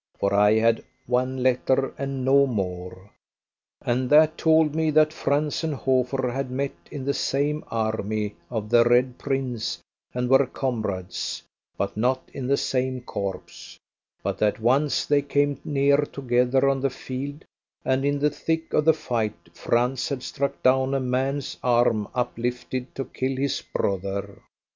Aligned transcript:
For 0.19 0.33
I 0.33 0.53
had 0.57 0.83
one 1.05 1.43
letter 1.43 1.93
and 1.95 2.25
no 2.25 2.47
more; 2.47 3.11
and 3.85 4.09
that 4.09 4.35
told 4.35 4.73
me 4.73 4.89
that 4.89 5.13
Franz 5.13 5.63
and 5.63 5.75
Hofer 5.75 6.31
had 6.31 6.49
met 6.49 6.71
in 6.89 7.05
the 7.05 7.13
same 7.13 7.63
army 7.67 8.35
of 8.49 8.71
the 8.71 8.83
Red 8.83 9.19
Prince 9.19 9.77
and 10.11 10.27
were 10.27 10.47
comrades, 10.47 11.43
but 11.77 11.95
not 11.95 12.27
in 12.33 12.47
the 12.47 12.57
same 12.57 13.01
corps; 13.01 13.77
but 14.23 14.39
that 14.39 14.59
once 14.59 15.05
they 15.05 15.21
came 15.21 15.61
near 15.63 15.97
together 15.97 16.67
on 16.67 16.81
the 16.81 16.89
field, 16.89 17.45
and 17.85 18.03
in 18.03 18.17
the 18.17 18.31
thick 18.31 18.73
of 18.73 18.85
the 18.85 18.95
fight 18.95 19.49
Franz 19.53 20.09
had 20.09 20.23
struck 20.23 20.63
down 20.63 20.95
a 20.95 20.99
man's 20.99 21.57
arm 21.61 22.07
uplifted 22.15 22.95
to 22.95 23.05
kill 23.05 23.35
his 23.35 23.61
brother. 23.71 24.41